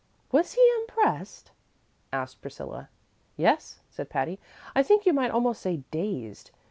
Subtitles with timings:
[0.31, 1.51] "Was he impressed?"
[2.11, 2.89] asked Priscilla.
[3.37, 4.39] "Yes," said Patty;
[4.75, 6.49] "I think you might almost say dazed.